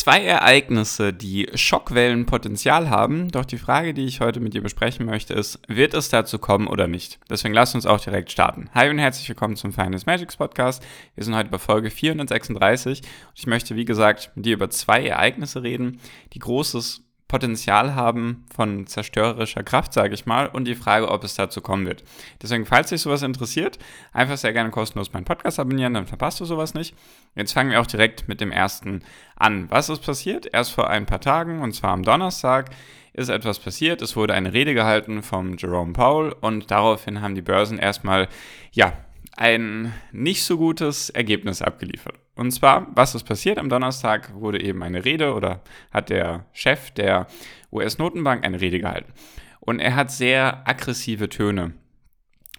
[0.00, 5.34] Zwei Ereignisse, die Schockwellenpotenzial haben, doch die Frage, die ich heute mit dir besprechen möchte,
[5.34, 7.18] ist, wird es dazu kommen oder nicht?
[7.28, 8.70] Deswegen lass uns auch direkt starten.
[8.74, 10.86] Hi und herzlich willkommen zum Finance Magics Podcast.
[11.16, 15.04] Wir sind heute bei Folge 436 und ich möchte, wie gesagt, mit dir über zwei
[15.04, 15.98] Ereignisse reden,
[16.32, 21.34] die großes Potenzial haben von zerstörerischer Kraft, sage ich mal, und die Frage, ob es
[21.34, 22.02] dazu kommen wird.
[22.42, 23.78] Deswegen, falls dich sowas interessiert,
[24.12, 26.96] einfach sehr gerne kostenlos meinen Podcast abonnieren, dann verpasst du sowas nicht.
[27.34, 29.02] Jetzt fangen wir auch direkt mit dem ersten
[29.36, 29.70] an.
[29.70, 30.48] Was ist passiert?
[30.52, 32.70] Erst vor ein paar Tagen, und zwar am Donnerstag,
[33.12, 34.00] ist etwas passiert.
[34.00, 38.28] Es wurde eine Rede gehalten vom Jerome Powell und daraufhin haben die Börsen erstmal,
[38.72, 38.94] ja,
[39.36, 42.14] ein nicht so gutes Ergebnis abgeliefert.
[42.38, 43.58] Und zwar, was ist passiert?
[43.58, 45.60] Am Donnerstag wurde eben eine Rede oder
[45.90, 47.26] hat der Chef der
[47.72, 49.12] US-Notenbank eine Rede gehalten.
[49.58, 51.72] Und er hat sehr aggressive Töne,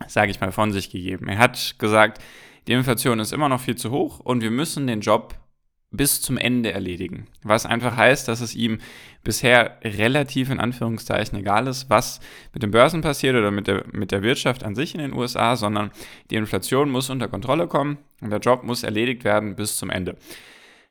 [0.05, 1.29] sage ich mal, von sich gegeben.
[1.29, 2.21] Er hat gesagt,
[2.67, 5.35] die Inflation ist immer noch viel zu hoch und wir müssen den Job
[5.91, 7.27] bis zum Ende erledigen.
[7.43, 8.79] Was einfach heißt, dass es ihm
[9.23, 12.19] bisher relativ in Anführungszeichen egal ist, was
[12.53, 15.55] mit den Börsen passiert oder mit der, mit der Wirtschaft an sich in den USA,
[15.55, 15.91] sondern
[16.29, 20.15] die Inflation muss unter Kontrolle kommen und der Job muss erledigt werden bis zum Ende.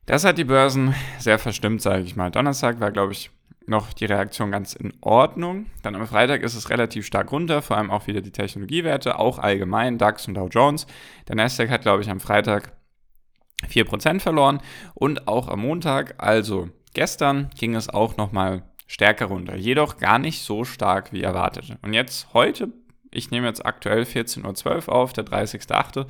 [0.07, 2.31] Das hat die Börsen sehr verstimmt, sage ich mal.
[2.31, 3.31] Donnerstag war, glaube ich,
[3.67, 5.67] noch die Reaktion ganz in Ordnung.
[5.83, 9.39] Dann am Freitag ist es relativ stark runter, vor allem auch wieder die Technologiewerte, auch
[9.39, 10.87] allgemein DAX und Dow Jones.
[11.29, 12.73] Der Nasdaq hat, glaube ich, am Freitag
[13.67, 14.61] 4% verloren
[14.95, 19.57] und auch am Montag, also gestern, ging es auch nochmal stärker runter.
[19.57, 21.77] Jedoch gar nicht so stark wie erwartet.
[21.83, 22.73] Und jetzt heute,
[23.11, 26.07] ich nehme jetzt aktuell 14.12 Uhr auf, der 30.8.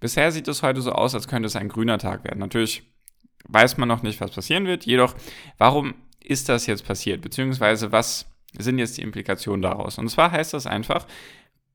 [0.00, 2.38] Bisher sieht es heute so aus, als könnte es ein grüner Tag werden.
[2.40, 2.82] Natürlich
[3.48, 4.86] weiß man noch nicht, was passieren wird.
[4.86, 5.14] Jedoch,
[5.58, 7.22] warum ist das jetzt passiert?
[7.22, 8.26] Beziehungsweise, was
[8.58, 9.98] sind jetzt die Implikationen daraus?
[9.98, 11.06] Und zwar heißt das einfach,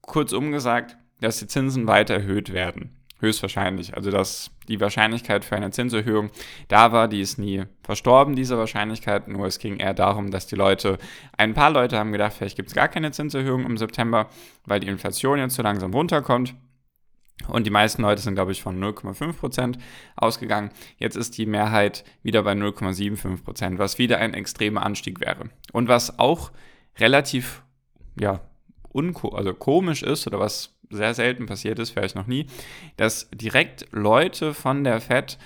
[0.02, 3.03] kurzum gesagt, dass die Zinsen weiter erhöht werden.
[3.24, 3.96] Höchstwahrscheinlich.
[3.96, 6.30] Also dass die Wahrscheinlichkeit für eine Zinserhöhung
[6.68, 9.30] da war, die ist nie verstorben, diese Wahrscheinlichkeit.
[9.30, 10.98] Nur es ging eher darum, dass die Leute,
[11.38, 14.28] ein paar Leute haben gedacht, vielleicht gibt es gar keine Zinserhöhung im September,
[14.66, 16.54] weil die Inflation jetzt so langsam runterkommt.
[17.48, 19.78] Und die meisten Leute sind, glaube ich, von 0,5%
[20.18, 20.72] ausgegangen.
[20.98, 25.50] Jetzt ist die Mehrheit wieder bei 0,75%, was wieder ein extremer Anstieg wäre.
[25.72, 26.52] Und was auch
[27.00, 27.64] relativ,
[28.20, 28.42] ja,
[28.90, 32.48] unko also komisch ist oder was sehr selten passiert ist, vielleicht noch nie,
[32.98, 35.38] dass direkt Leute von der Fed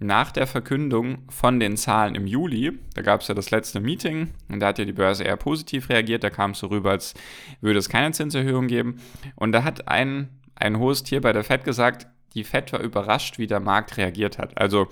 [0.00, 4.30] nach der Verkündung von den Zahlen im Juli, da gab es ja das letzte Meeting
[4.48, 7.14] und da hat ja die Börse eher positiv reagiert, da kam es so rüber, als
[7.60, 9.00] würde es keine Zinserhöhung geben.
[9.36, 13.38] Und da hat ein, ein hohes Tier bei der Fed gesagt, die Fed war überrascht,
[13.38, 14.58] wie der Markt reagiert hat.
[14.58, 14.88] Also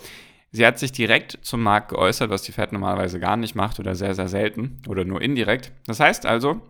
[0.52, 3.96] sie hat sich direkt zum Markt geäußert, was die Fed normalerweise gar nicht macht oder
[3.96, 5.72] sehr, sehr selten oder nur indirekt.
[5.86, 6.60] Das heißt also,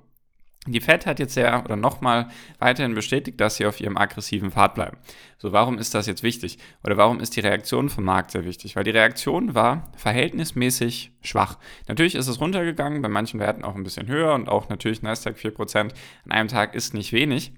[0.67, 2.29] die Fed hat jetzt ja oder nochmal
[2.61, 4.97] weiterhin bestätigt, dass sie auf ihrem aggressiven Pfad bleiben.
[5.39, 6.59] So, warum ist das jetzt wichtig?
[6.85, 8.77] Oder warum ist die Reaktion vom Markt sehr wichtig?
[8.77, 11.59] Weil die Reaktion war verhältnismäßig schwach.
[11.89, 15.37] Natürlich ist es runtergegangen, bei manchen Werten auch ein bisschen höher und auch natürlich Nasdaq
[15.37, 15.79] 4%
[16.25, 17.53] an einem Tag ist nicht wenig.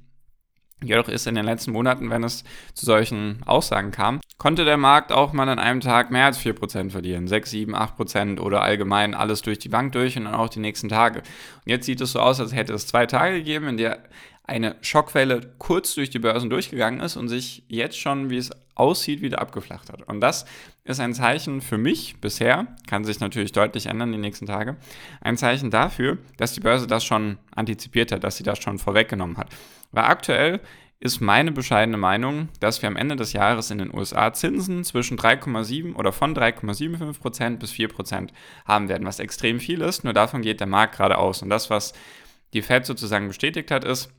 [0.87, 5.13] Jedoch ist in den letzten Monaten, wenn es zu solchen Aussagen kam, konnte der Markt
[5.13, 7.29] auch mal an einem Tag mehr als 4% verlieren.
[7.29, 10.89] 6, 7, 8% oder allgemein alles durch die Bank durch und dann auch die nächsten
[10.89, 11.19] Tage.
[11.21, 13.99] Und jetzt sieht es so aus, als hätte es zwei Tage gegeben, in der
[14.45, 19.23] eine Schockwelle kurz durch die Börsen durchgegangen ist und sich jetzt schon, wie es aussieht,
[19.23, 20.03] wieder abgeflacht hat.
[20.03, 20.45] Und das
[20.85, 24.77] ist ein Zeichen für mich bisher, kann sich natürlich deutlich ändern die nächsten Tage,
[25.21, 29.37] ein Zeichen dafür, dass die Börse das schon antizipiert hat, dass sie das schon vorweggenommen
[29.37, 29.49] hat.
[29.93, 30.61] Weil aktuell
[31.01, 35.19] ist meine bescheidene Meinung, dass wir am Ende des Jahres in den USA Zinsen zwischen
[35.19, 38.31] 3,7 oder von 3,75% bis 4%
[38.65, 41.43] haben werden, was extrem viel ist, nur davon geht der Markt gerade aus.
[41.43, 41.93] Und das, was
[42.55, 44.11] die Fed sozusagen bestätigt hat, ist,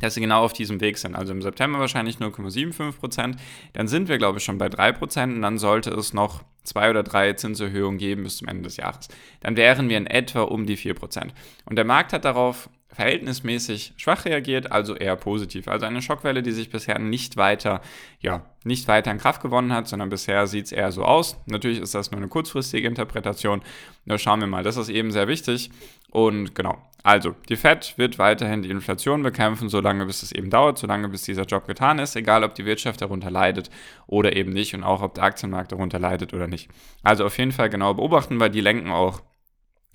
[0.00, 1.14] dass sie genau auf diesem Weg sind.
[1.14, 3.36] Also im September wahrscheinlich 0,75%
[3.72, 7.02] Dann sind wir, glaube ich, schon bei 3% und dann sollte es noch zwei oder
[7.02, 9.08] drei Zinserhöhungen geben bis zum Ende des Jahres.
[9.40, 11.28] Dann wären wir in etwa um die 4%
[11.66, 15.68] Und der Markt hat darauf verhältnismäßig schwach reagiert, also eher positiv.
[15.68, 17.80] Also eine Schockwelle, die sich bisher nicht weiter,
[18.20, 21.36] ja, nicht weiter in Kraft gewonnen hat, sondern bisher sieht es eher so aus.
[21.46, 23.62] Natürlich ist das nur eine kurzfristige Interpretation.
[24.04, 25.70] Nur schauen wir mal, das ist eben sehr wichtig.
[26.10, 30.78] Und genau, also die Fed wird weiterhin die Inflation bekämpfen, solange bis es eben dauert,
[30.78, 33.68] solange bis dieser Job getan ist, egal ob die Wirtschaft darunter leidet
[34.06, 36.70] oder eben nicht und auch ob der Aktienmarkt darunter leidet oder nicht.
[37.02, 39.20] Also auf jeden Fall genau beobachten, weil die lenken auch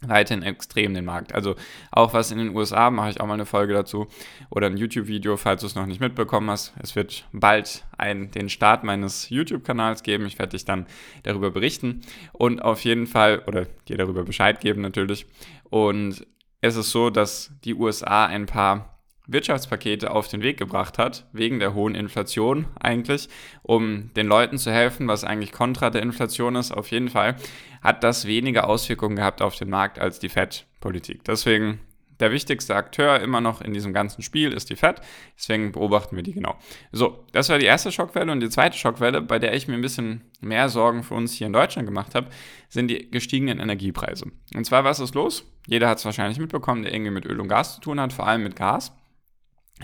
[0.01, 1.33] weiterhin extrem den Markt.
[1.33, 1.55] Also
[1.91, 4.07] auch was in den USA, mache ich auch mal eine Folge dazu
[4.51, 6.73] oder ein YouTube-Video, falls du es noch nicht mitbekommen hast.
[6.79, 10.27] Es wird bald ein, den Start meines YouTube-Kanals geben.
[10.27, 10.85] Ich werde dich dann
[11.23, 12.01] darüber berichten
[12.33, 15.25] und auf jeden Fall, oder dir darüber Bescheid geben natürlich.
[15.71, 16.23] Und
[16.61, 21.59] es ist so, dass die USA ein paar Wirtschaftspakete auf den Weg gebracht hat, wegen
[21.59, 23.29] der hohen Inflation eigentlich,
[23.61, 27.35] um den Leuten zu helfen, was eigentlich kontra der Inflation ist, auf jeden Fall,
[27.81, 31.23] hat das weniger Auswirkungen gehabt auf den Markt als die Fed-Politik.
[31.23, 31.79] Deswegen
[32.19, 35.01] der wichtigste Akteur immer noch in diesem ganzen Spiel ist die Fed.
[35.37, 36.55] Deswegen beobachten wir die genau.
[36.91, 39.81] So, das war die erste Schockwelle und die zweite Schockwelle, bei der ich mir ein
[39.81, 42.27] bisschen mehr Sorgen für uns hier in Deutschland gemacht habe,
[42.69, 44.25] sind die gestiegenen Energiepreise.
[44.55, 45.45] Und zwar, was ist los?
[45.67, 48.27] Jeder hat es wahrscheinlich mitbekommen, der irgendwie mit Öl und Gas zu tun hat, vor
[48.27, 48.91] allem mit Gas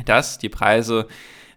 [0.04, 1.08] dass die Preise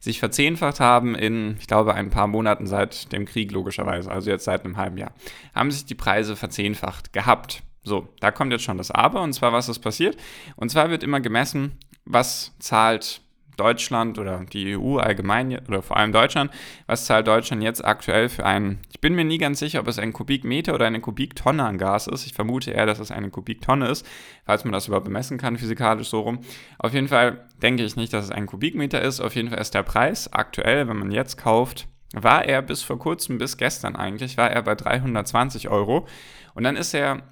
[0.01, 4.45] sich verzehnfacht haben in, ich glaube, ein paar Monaten seit dem Krieg logischerweise, also jetzt
[4.45, 5.13] seit einem halben Jahr,
[5.55, 7.63] haben sich die Preise verzehnfacht gehabt.
[7.89, 10.17] So, da kommt jetzt schon das Aber, und zwar was ist passiert?
[10.57, 13.23] Und zwar wird immer gemessen, was zahlt
[13.59, 16.51] Deutschland oder die EU allgemein oder vor allem Deutschland,
[16.87, 19.99] was zahlt Deutschland jetzt aktuell für einen, ich bin mir nie ganz sicher, ob es
[19.99, 22.25] ein Kubikmeter oder eine Kubiktonne an Gas ist.
[22.25, 24.07] Ich vermute eher, dass es eine Kubiktonne ist,
[24.47, 26.41] falls man das überhaupt bemessen kann, physikalisch so rum.
[26.79, 29.21] Auf jeden Fall denke ich nicht, dass es ein Kubikmeter ist.
[29.21, 32.99] Auf jeden Fall ist der Preis aktuell, wenn man jetzt kauft, war er bis vor
[32.99, 36.07] kurzem, bis gestern eigentlich, war er bei 320 Euro.
[36.55, 37.23] Und dann ist er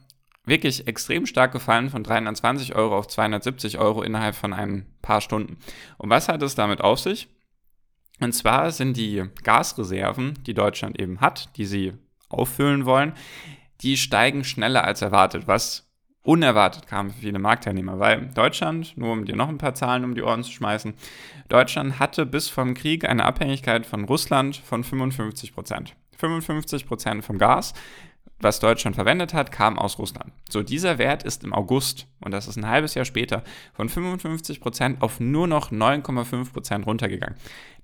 [0.47, 5.59] wirklich extrem stark gefallen von 320 Euro auf 270 Euro innerhalb von ein paar Stunden.
[5.99, 7.29] Und was hat es damit auf sich?
[8.21, 11.93] Und zwar sind die Gasreserven, die Deutschland eben hat, die sie
[12.29, 13.13] auffüllen wollen,
[13.83, 15.87] die steigen schneller als erwartet, was
[16.23, 20.15] unerwartet kam für viele Marktteilnehmer, weil Deutschland, nur um dir noch ein paar Zahlen um
[20.15, 20.95] die Ohren zu schmeißen,
[21.49, 25.95] Deutschland hatte bis vom Krieg eine Abhängigkeit von Russland von 55 Prozent.
[26.17, 27.75] 55 Prozent vom Gas
[28.39, 30.33] was Deutschland verwendet hat, kam aus Russland.
[30.49, 33.43] So, dieser Wert ist im August, und das ist ein halbes Jahr später,
[33.73, 37.37] von 55% auf nur noch 9,5% runtergegangen.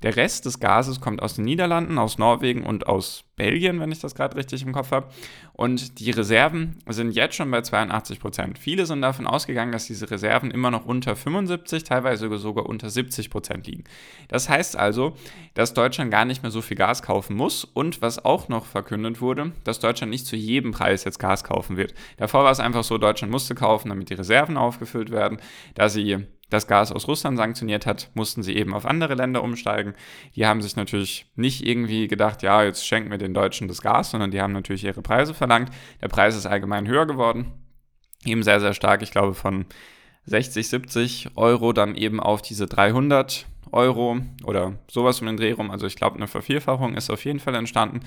[0.02, 3.98] Der Rest des Gases kommt aus den Niederlanden, aus Norwegen und aus Belgien, wenn ich
[3.98, 5.08] das gerade richtig im Kopf habe.
[5.52, 8.56] Und die Reserven sind jetzt schon bei 82 Prozent.
[8.56, 13.30] Viele sind davon ausgegangen, dass diese Reserven immer noch unter 75, teilweise sogar unter 70
[13.30, 13.82] Prozent liegen.
[14.28, 15.16] Das heißt also,
[15.54, 17.64] dass Deutschland gar nicht mehr so viel Gas kaufen muss.
[17.64, 21.76] Und was auch noch verkündet wurde, dass Deutschland nicht zu jedem Preis jetzt Gas kaufen
[21.76, 21.94] wird.
[22.18, 25.38] Davor war es einfach so, Deutschland musste kaufen, damit die Reserven aufgefüllt werden.
[25.74, 29.94] Da sie das Gas aus Russland sanktioniert hat, mussten sie eben auf andere Länder umsteigen.
[30.36, 34.10] Die haben sich natürlich nicht irgendwie gedacht, ja, jetzt schenken wir den Deutschen das Gas,
[34.10, 35.70] sondern die haben natürlich ihre Preise verlangt.
[36.00, 37.52] Der Preis ist allgemein höher geworden,
[38.24, 39.66] eben sehr, sehr stark, ich glaube von
[40.26, 45.70] 60, 70 Euro dann eben auf diese 300 Euro oder sowas um den Dreh rum.
[45.70, 48.00] Also ich glaube, eine Vervierfachung ist auf jeden Fall entstanden.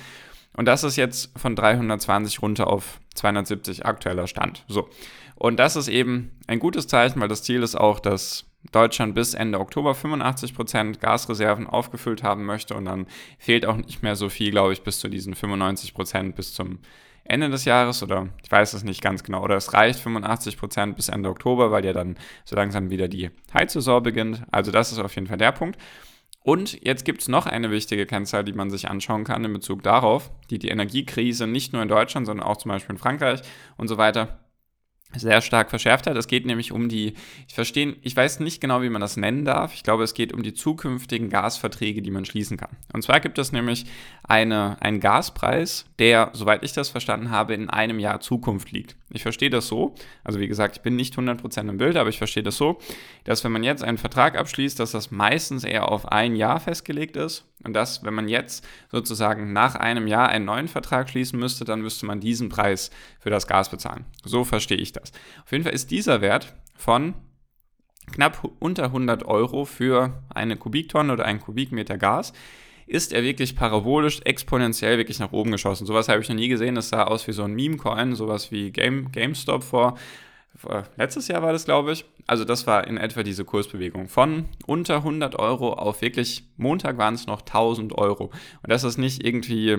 [0.55, 4.63] Und das ist jetzt von 320 runter auf 270 aktueller Stand.
[4.67, 4.89] So.
[5.35, 9.33] Und das ist eben ein gutes Zeichen, weil das Ziel ist auch, dass Deutschland bis
[9.33, 13.05] Ende Oktober 85% Gasreserven aufgefüllt haben möchte und dann
[13.37, 16.79] fehlt auch nicht mehr so viel, glaube ich, bis zu diesen 95% bis zum
[17.25, 19.43] Ende des Jahres oder ich weiß es nicht ganz genau.
[19.43, 24.03] Oder es reicht 85% bis Ende Oktober, weil ja dann so langsam wieder die Heizsaison
[24.03, 24.43] beginnt.
[24.51, 25.79] Also das ist auf jeden Fall der Punkt.
[26.45, 29.81] Und jetzt gibt es noch eine wichtige Kennzahl, die man sich anschauen kann in Bezug
[29.81, 33.41] darauf, die die Energiekrise nicht nur in Deutschland, sondern auch zum Beispiel in Frankreich
[33.77, 34.44] und so weiter
[35.17, 36.17] sehr stark verschärft hat.
[36.17, 37.13] Es geht nämlich um die,
[37.47, 39.73] ich verstehe, ich weiß nicht genau, wie man das nennen darf.
[39.73, 42.75] Ich glaube, es geht um die zukünftigen Gasverträge, die man schließen kann.
[42.93, 43.85] Und zwar gibt es nämlich
[44.23, 48.95] eine, einen Gaspreis, der, soweit ich das verstanden habe, in einem Jahr Zukunft liegt.
[49.11, 52.17] Ich verstehe das so, also wie gesagt, ich bin nicht 100% im Bild, aber ich
[52.17, 52.79] verstehe das so,
[53.23, 57.15] dass wenn man jetzt einen Vertrag abschließt, dass das meistens eher auf ein Jahr festgelegt
[57.15, 61.65] ist und dass, wenn man jetzt sozusagen nach einem Jahr einen neuen Vertrag schließen müsste,
[61.65, 64.05] dann müsste man diesen Preis für das Gas bezahlen.
[64.23, 65.04] So verstehe ich das.
[65.43, 67.13] Auf jeden Fall ist dieser Wert von
[68.11, 72.33] knapp unter 100 Euro für eine Kubiktonne oder einen Kubikmeter Gas
[72.87, 75.87] ist er wirklich parabolisch, exponentiell wirklich nach oben geschossen.
[75.87, 76.75] Sowas habe ich noch nie gesehen.
[76.75, 79.97] Das sah aus wie so ein Meme-Coin, sowas wie Game, GameStop vor,
[80.55, 82.05] vor letztes Jahr war das, glaube ich.
[82.27, 84.07] Also das war in etwa diese Kursbewegung.
[84.07, 88.25] Von unter 100 Euro auf wirklich, Montag waren es noch 1000 Euro.
[88.25, 89.77] Und das ist nicht irgendwie,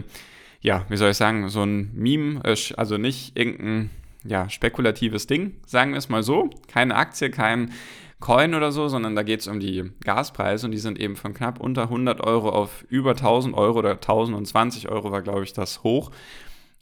[0.60, 3.90] ja, wie soll ich sagen, so ein Meme, äh, also nicht irgendein
[4.28, 6.50] ja, spekulatives Ding, sagen wir es mal so.
[6.68, 7.73] Keine Aktie, kein
[8.21, 11.35] Coin oder so, sondern da geht es um die Gaspreise und die sind eben von
[11.35, 15.83] knapp unter 100 Euro auf über 1000 Euro oder 1020 Euro war, glaube ich, das
[15.83, 16.11] hoch.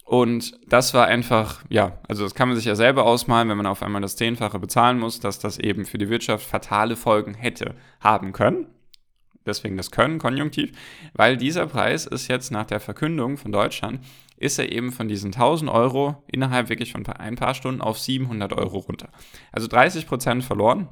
[0.05, 3.67] Und das war einfach, ja, also das kann man sich ja selber ausmalen, wenn man
[3.67, 7.75] auf einmal das Zehnfache bezahlen muss, dass das eben für die Wirtschaft fatale Folgen hätte
[8.01, 8.67] haben können.
[9.47, 10.73] Deswegen das Können, Konjunktiv,
[11.15, 14.01] weil dieser Preis ist jetzt nach der Verkündung von Deutschland,
[14.37, 18.53] ist er eben von diesen 1000 Euro innerhalb wirklich von ein paar Stunden auf 700
[18.53, 19.09] Euro runter.
[19.53, 20.88] Also 30 Prozent verloren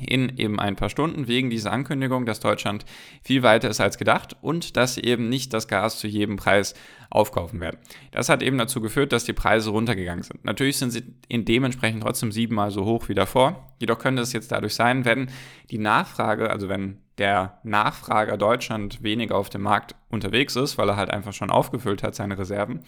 [0.00, 2.84] in eben ein paar Stunden wegen dieser Ankündigung, dass Deutschland
[3.22, 6.74] viel weiter ist als gedacht und dass sie eben nicht das Gas zu jedem Preis
[7.08, 7.78] aufkaufen werden.
[8.10, 10.44] Das hat eben dazu geführt, dass die Preise runtergegangen sind.
[10.44, 13.72] Natürlich sind sie in dementsprechend trotzdem siebenmal so hoch wie davor.
[13.78, 15.30] Jedoch könnte es jetzt dadurch sein, wenn
[15.70, 20.96] die Nachfrage, also wenn der Nachfrager Deutschland weniger auf dem Markt unterwegs ist, weil er
[20.96, 22.82] halt einfach schon aufgefüllt hat, seine Reserven,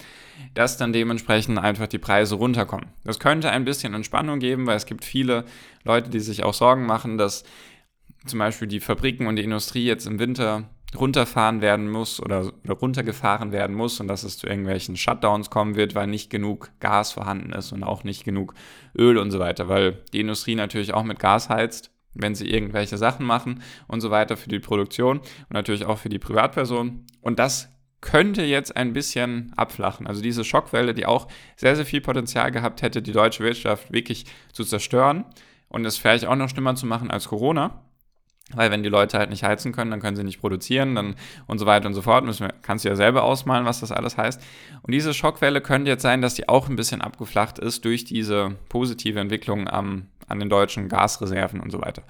[0.53, 2.89] dass dann dementsprechend einfach die Preise runterkommen.
[3.03, 5.45] Das könnte ein bisschen Entspannung geben, weil es gibt viele
[5.83, 7.43] Leute, die sich auch Sorgen machen, dass
[8.25, 12.73] zum Beispiel die Fabriken und die Industrie jetzt im Winter runterfahren werden muss oder, oder
[12.73, 17.11] runtergefahren werden muss und dass es zu irgendwelchen Shutdowns kommen wird, weil nicht genug Gas
[17.11, 18.53] vorhanden ist und auch nicht genug
[18.97, 22.97] Öl und so weiter, weil die Industrie natürlich auch mit Gas heizt, wenn sie irgendwelche
[22.97, 27.05] Sachen machen und so weiter für die Produktion und natürlich auch für die Privatperson.
[27.21, 27.69] Und das
[28.01, 30.07] könnte jetzt ein bisschen abflachen.
[30.07, 34.25] Also diese Schockwelle, die auch sehr, sehr viel Potenzial gehabt hätte, die deutsche Wirtschaft wirklich
[34.53, 35.25] zu zerstören
[35.67, 37.83] und es vielleicht auch noch schlimmer zu machen als Corona
[38.53, 41.15] weil wenn die Leute halt nicht heizen können, dann können sie nicht produzieren dann
[41.47, 42.25] und so weiter und so fort.
[42.25, 44.41] Müssen wir, kannst du ja selber ausmalen, was das alles heißt.
[44.81, 48.55] Und diese Schockwelle könnte jetzt sein, dass die auch ein bisschen abgeflacht ist durch diese
[48.69, 52.03] positive Entwicklung am, an den deutschen Gasreserven und so weiter.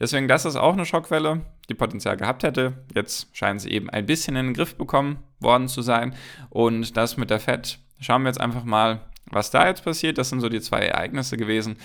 [0.00, 2.84] Deswegen, das ist auch eine Schockwelle, die Potenzial gehabt hätte.
[2.94, 6.14] Jetzt scheinen sie eben ein bisschen in den Griff bekommen worden zu sein.
[6.50, 10.18] Und das mit der FED, schauen wir jetzt einfach mal, was da jetzt passiert.
[10.18, 11.76] Das sind so die zwei Ereignisse gewesen,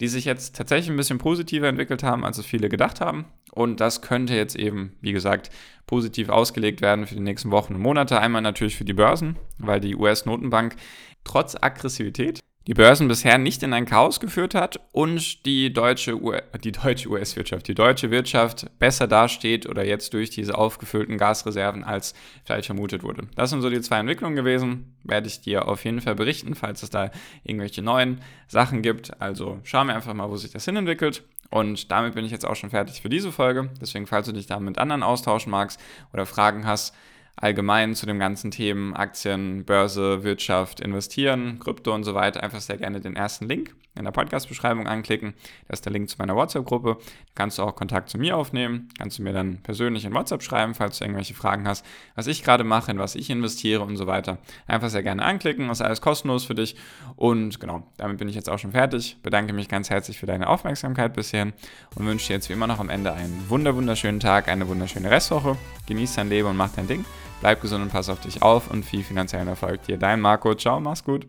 [0.00, 3.26] die sich jetzt tatsächlich ein bisschen positiver entwickelt haben, als es viele gedacht haben.
[3.52, 5.50] Und das könnte jetzt eben, wie gesagt,
[5.86, 8.20] positiv ausgelegt werden für die nächsten Wochen und Monate.
[8.20, 10.76] Einmal natürlich für die Börsen, weil die US-Notenbank
[11.24, 16.20] trotz Aggressivität die Börsen bisher nicht in ein Chaos geführt hat und die deutsche,
[16.62, 22.12] die deutsche US-Wirtschaft, die deutsche Wirtschaft besser dasteht oder jetzt durch diese aufgefüllten Gasreserven als
[22.44, 23.26] vielleicht vermutet wurde.
[23.36, 24.94] Das sind so die zwei Entwicklungen gewesen.
[25.02, 27.10] Werde ich dir auf jeden Fall berichten, falls es da
[27.42, 29.18] irgendwelche neuen Sachen gibt.
[29.18, 31.22] Also schauen wir einfach mal, wo sich das hin entwickelt.
[31.48, 33.70] Und damit bin ich jetzt auch schon fertig für diese Folge.
[33.80, 35.80] Deswegen, falls du dich da mit anderen austauschen magst
[36.12, 36.94] oder Fragen hast,
[37.40, 42.78] allgemein zu den ganzen Themen Aktien, Börse, Wirtschaft, Investieren, Krypto und so weiter einfach sehr
[42.78, 45.34] gerne den ersten Link in der Podcast-Beschreibung anklicken.
[45.68, 46.98] Das ist der Link zu meiner WhatsApp-Gruppe.
[47.34, 48.88] Kannst du auch Kontakt zu mir aufnehmen.
[48.96, 52.42] Kannst du mir dann persönlich in WhatsApp schreiben, falls du irgendwelche Fragen hast, was ich
[52.42, 54.38] gerade mache, in was ich investiere und so weiter.
[54.66, 55.68] Einfach sehr gerne anklicken.
[55.68, 56.76] Das ist alles kostenlos für dich.
[57.16, 59.16] Und genau, damit bin ich jetzt auch schon fertig.
[59.22, 61.52] Bedanke mich ganz herzlich für deine Aufmerksamkeit bisher
[61.94, 65.10] und wünsche dir jetzt wie immer noch am Ende einen wunder wunderschönen Tag, eine wunderschöne
[65.10, 65.56] Restwoche.
[65.86, 67.04] Genieß dein Leben und mach dein Ding.
[67.40, 69.96] Bleib gesund und pass auf dich auf und viel finanziellen Erfolg dir.
[69.96, 70.54] Dein Marco.
[70.54, 71.26] Ciao, mach's gut.